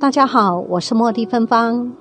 [0.00, 1.92] 大家好，我是茉莉芬芳。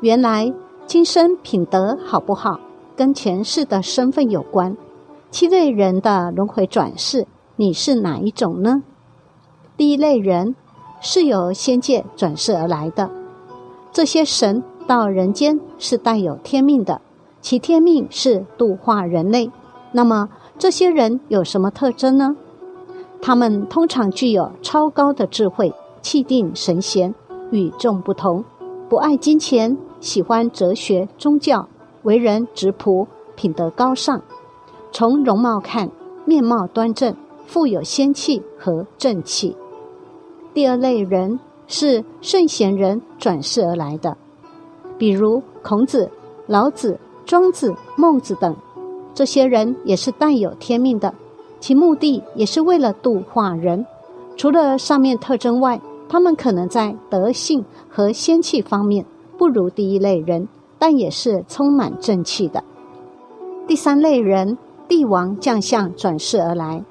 [0.00, 0.54] 原来
[0.86, 2.60] 今生品德好不好，
[2.94, 4.76] 跟前世的身份有关。
[5.32, 7.26] 七类人的轮回转世，
[7.56, 8.84] 你是哪一种呢？
[9.76, 10.54] 第一类人
[11.00, 13.10] 是由仙界转世而来的，
[13.90, 17.00] 这些神到人间是带有天命的，
[17.40, 19.50] 其天命是度化人类。
[19.90, 22.36] 那么这些人有什么特征呢？
[23.20, 27.14] 他们通常具有超高的智慧，气定神闲，
[27.50, 28.44] 与众不同，
[28.88, 31.68] 不爱金钱，喜欢哲学、宗教，
[32.04, 34.22] 为人直朴，品德高尚。
[34.92, 35.90] 从容貌看，
[36.24, 39.56] 面貌端正，富有仙气和正气。
[40.54, 44.16] 第二类人是圣贤人转世而来的，
[44.96, 46.10] 比如孔子、
[46.46, 48.56] 老子、庄子、孟子等，
[49.12, 51.12] 这些人也是带有天命的。
[51.60, 53.84] 其目的也是为了度化人。
[54.36, 59.04] 除了上面特征外，他们可能在德性和仙气方面
[59.36, 62.62] 不如第一类人，但也是充满正气的。
[63.66, 66.82] 第三类人，帝王将相转世而来，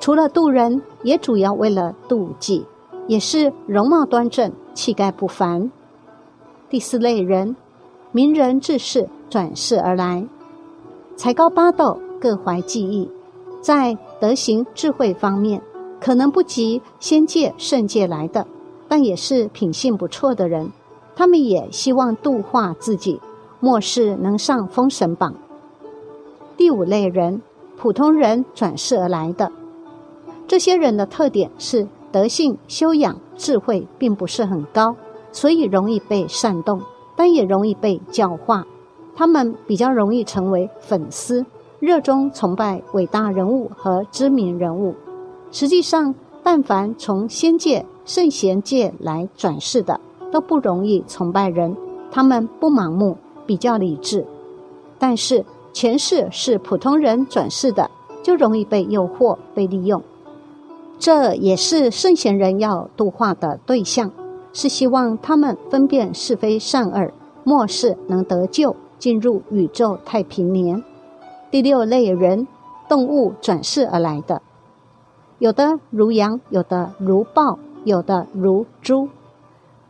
[0.00, 2.64] 除了渡人，也主要为了妒忌，
[3.06, 5.70] 也是容貌端正、气概不凡。
[6.70, 7.54] 第四类人，
[8.12, 10.26] 名人志士转世而来，
[11.16, 13.10] 才高八斗，各怀技艺。
[13.64, 15.62] 在德行智慧方面，
[15.98, 18.46] 可能不及仙界圣界来的，
[18.88, 20.70] 但也是品性不错的人。
[21.16, 23.18] 他们也希望度化自己，
[23.60, 25.34] 末世能上封神榜。
[26.58, 27.40] 第五类人，
[27.78, 29.50] 普通人转世而来的，
[30.46, 34.94] 这些人的特点是德性修养、智慧并不是很高，
[35.32, 36.82] 所以容易被煽动，
[37.16, 38.66] 但也容易被教化。
[39.16, 41.46] 他们比较容易成为粉丝。
[41.84, 44.94] 热衷崇拜伟大人物和知名人物。
[45.52, 50.00] 实际上，但凡从仙界、圣贤界来转世的，
[50.32, 51.76] 都不容易崇拜人。
[52.10, 54.24] 他们不盲目，比较理智。
[54.98, 55.44] 但是
[55.74, 57.90] 前世是普通人转世的，
[58.22, 60.02] 就容易被诱惑、被利用。
[60.98, 64.10] 这也是圣贤人要度化的对象，
[64.54, 67.12] 是希望他们分辨是非善恶，
[67.44, 70.82] 末世能得救，进入宇宙太平年。
[71.54, 72.48] 第六类人，
[72.88, 74.42] 动物转世而来的，
[75.38, 79.08] 有的如羊，有的如豹，有的如猪。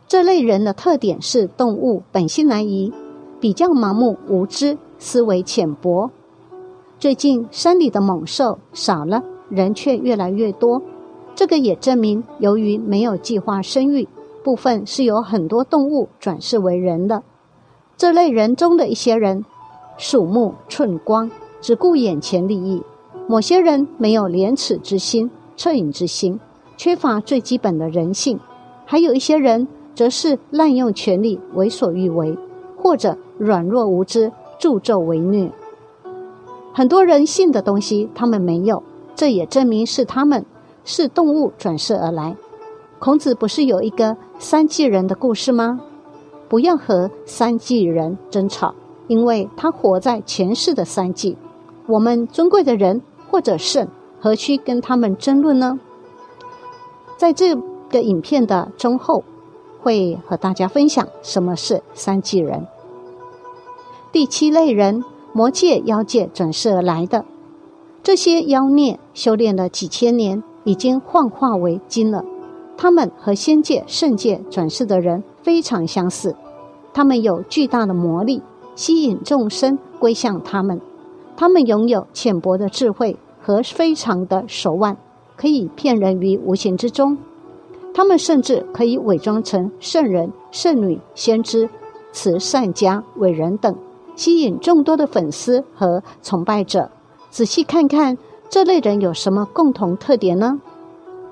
[0.07, 2.93] 这类人的特点是动物本性难移，
[3.39, 6.11] 比较盲目无知，思维浅薄。
[6.99, 10.83] 最近山里的猛兽少了，人却越来越多。
[11.33, 14.07] 这个也证明，由于没有计划生育，
[14.43, 17.23] 部分是有很多动物转世为人的。
[17.97, 19.43] 这类人中的一些人，
[19.97, 21.31] 鼠目寸光。
[21.65, 22.79] 只顾眼前利益，
[23.27, 26.39] 某些人没有廉耻之心、恻隐之心，
[26.77, 28.37] 缺乏最基本的人性；
[28.85, 32.37] 还有一些人则是滥用权力、为所欲为，
[32.77, 35.51] 或者软弱无知、助纣为虐。
[36.71, 38.83] 很多人性的东西他们没有，
[39.15, 40.45] 这也证明是他们
[40.83, 42.37] 是动物转世而来。
[42.99, 45.81] 孔子不是有一个三季人的故事吗？
[46.47, 48.75] 不要和三季人争吵，
[49.07, 51.35] 因为他活在前世的三季。
[51.87, 53.87] 我们尊贵的人或者圣，
[54.19, 55.79] 何须跟他们争论呢？
[57.17, 57.55] 在这
[57.89, 59.23] 个影片的中后，
[59.81, 62.65] 会和大家分享什么是三界人。
[64.11, 67.23] 第七类人，魔界妖界转世而来的，
[68.01, 72.23] 这些妖孽修炼了几千年，已经幻化为精了。
[72.75, 76.35] 他们和仙界、圣界转世的人非常相似，
[76.93, 78.41] 他们有巨大的魔力，
[78.75, 80.81] 吸引众生归向他们。
[81.37, 84.97] 他们拥有浅薄的智慧和非常的手腕，
[85.35, 87.17] 可以骗人于无形之中。
[87.93, 91.69] 他们甚至可以伪装成圣人、圣女、先知、
[92.11, 93.75] 慈善家、伟人等，
[94.15, 96.89] 吸引众多的粉丝和崇拜者。
[97.29, 98.17] 仔细看看
[98.49, 100.59] 这类人有什么共同特点呢？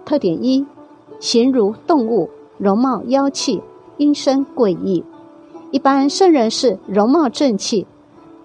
[0.05, 0.65] 特点一：
[1.19, 3.61] 形如动物，容貌妖气，
[3.97, 5.03] 阴森诡异。
[5.71, 7.87] 一般圣人是容貌正气，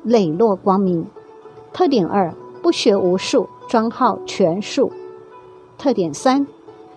[0.05, 1.05] 磊落光明。
[1.73, 4.91] 特点二：不学无术，专好权术。
[5.77, 6.47] 特点三：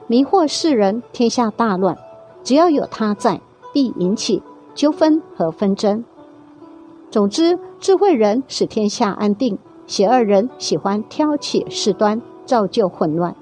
[0.07, 1.97] 迷惑世人，天下大乱，
[2.43, 3.39] 只要有他在，
[3.73, 4.41] 必引起
[4.73, 6.03] 纠纷和纷争。
[7.09, 13.35] 总之，智慧人使天下安定，邪恶人喜欢挑起事端，造就混乱。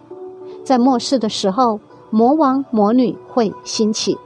[0.63, 1.79] 在末世的时候，
[2.09, 4.17] 魔王魔女会兴起，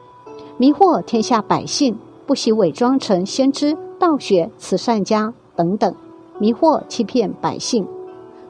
[0.57, 5.94] 迷惑天下百姓，不惜伪装成先知、道学、慈善家等等。
[6.39, 7.88] 迷惑欺骗百姓，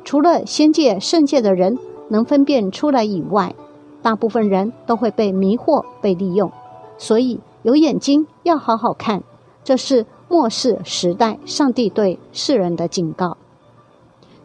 [0.04, 1.78] 除了仙界、圣界的人
[2.10, 3.56] 能分辨出来以外，
[4.02, 6.52] 大部分人都会被迷惑、被利用。
[6.98, 9.24] 所以，有眼睛要好好看，
[9.64, 13.38] 这是末世时代上帝对世人的警告。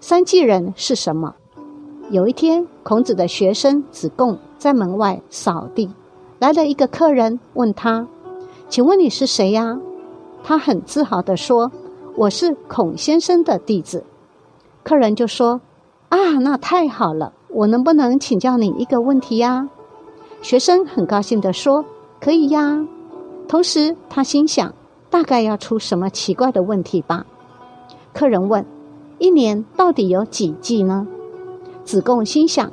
[0.00, 1.35] 三季人是什么？
[2.11, 5.90] 有一天，孔子的学生子贡在门外扫地，
[6.38, 8.06] 来了一个客人，问他
[8.70, 9.79] ：“请问你是谁呀？”
[10.43, 11.70] 他很自豪地说
[12.19, 14.03] ：“我是孔先生的弟子。”
[14.82, 15.61] 客人就说
[16.11, 17.32] ：“啊，那太好了！
[17.49, 19.69] 我能不能请教你一个问题呀？”
[20.43, 21.85] 学生很高兴地说
[22.20, 22.85] ：“可以呀。”
[23.47, 24.75] 同时，他心想
[25.09, 27.25] ：“大概要出什么奇怪的问题吧？”
[28.12, 28.67] 客人问
[29.19, 31.06] ：“一年到底有几季呢？”
[31.85, 32.73] 子贡心想：“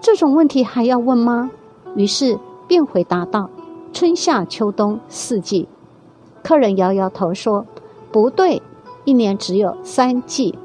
[0.00, 1.50] 这种问题还要问吗？”
[1.94, 3.50] 于是便回答道
[3.92, 5.68] ：“春夏秋冬四季。”
[6.42, 7.66] 客人摇摇头说
[8.10, 8.62] ：“不对，
[9.08, 10.58] 一年只有三季。”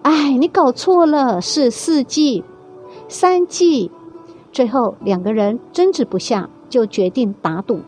[0.00, 2.42] 哎，你搞错了，是四季，
[3.06, 3.90] 三季。
[4.50, 7.80] 最后两个人争执不下，就决定打赌：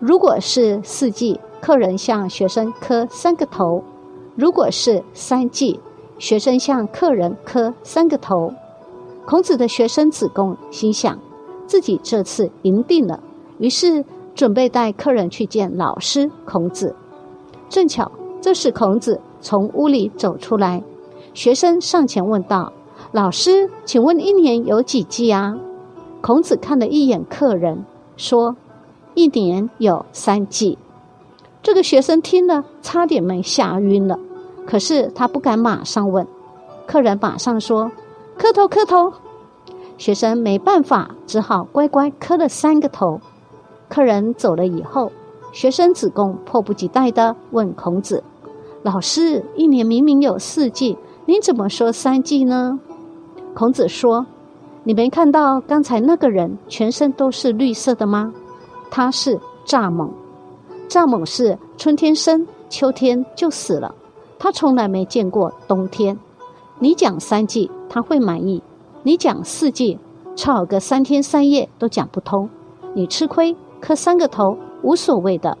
[0.00, 3.84] 如果是四季，客人向学生磕三个头；
[4.34, 5.78] 如果是三季，
[6.18, 8.52] 学生向客人磕三个头。
[9.24, 11.16] 孔子的学生子贡心想，
[11.66, 13.22] 自己这次赢定了，
[13.58, 14.04] 于是
[14.34, 16.96] 准备带客人去见老师孔子。
[17.68, 18.10] 正巧
[18.40, 20.82] 这时孔子从屋里走出来，
[21.34, 22.72] 学生上前问道
[23.12, 25.56] ：“老师，请问一年有几季啊？”
[26.22, 27.84] 孔子看了一眼客人，
[28.16, 28.56] 说
[29.14, 30.78] ：“一年有三季。”
[31.62, 34.18] 这个学生听了，差点没吓晕了。
[34.66, 36.26] 可是他不敢马上问，
[36.86, 37.90] 客人马上说。
[38.38, 39.12] 磕头磕头，
[39.98, 43.20] 学生没办法，只好乖乖磕了三个头。
[43.90, 45.12] 客人走了以后，
[45.52, 48.22] 学生子贡迫不及待的问孔子
[48.82, 52.78] ：“老师，一年明明有四季，您怎么说三季呢？”
[53.54, 54.26] 孔子说
[54.84, 58.32] ：“你没看到刚才那个人全身都是绿色的吗？
[58.90, 60.10] 他是蚱蜢。
[60.88, 63.94] 蚱蜢是春天生，秋天就死了，
[64.38, 66.18] 他从来没见过冬天。
[66.78, 68.62] 你讲三季。”他会满意，
[69.02, 69.98] 你讲四季，
[70.36, 72.48] 吵个三天三夜都讲不通，
[72.94, 75.56] 你吃亏磕三个头无所谓的。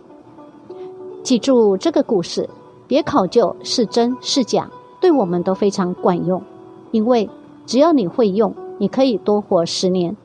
[1.22, 2.48] 记住这个故事，
[2.86, 4.70] 别考究是真是假，
[5.00, 6.42] 对我们都非常管用，
[6.90, 7.28] 因为
[7.66, 10.16] 只要你会用，你可以多活十年。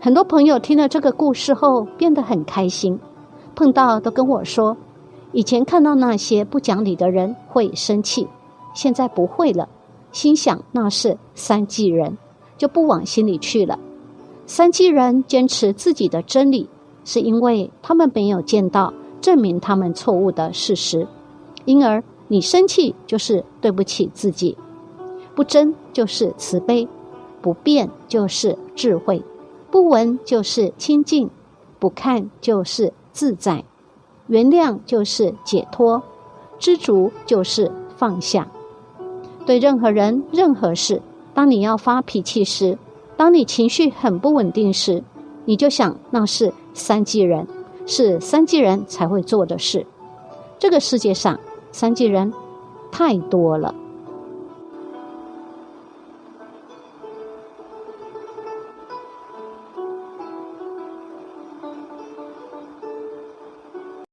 [0.00, 2.98] 很多朋友听了这个故事后变得很开心，
[3.54, 4.76] 碰到都跟我说，
[5.32, 8.28] 以前看到那些不讲理的人会生气，
[8.74, 9.68] 现在不会了。
[10.12, 12.16] 心想那是三季人，
[12.56, 13.78] 就不往心里去了。
[14.46, 16.68] 三季人坚持自己的真理，
[17.04, 21.06] 是因为他们没有见到证明他们错误的事实。
[21.64, 24.56] 因而你生气就是对不起自己，
[25.34, 26.88] 不争就是慈悲，
[27.40, 29.22] 不变就是智慧，
[29.70, 31.30] 不闻就是清净，
[31.78, 33.64] 不看就是自在，
[34.26, 36.02] 原谅就是解脱，
[36.58, 38.48] 知足就是放下。
[39.46, 41.02] 对任何人、任何事，
[41.34, 42.78] 当你要发脾气时，
[43.16, 45.04] 当你情绪很不稳定时，
[45.44, 47.46] 你就想那是三季人，
[47.86, 49.86] 是三季人才会做的事。
[50.58, 51.38] 这个世界上
[51.72, 52.32] 三季人
[52.90, 53.74] 太多了。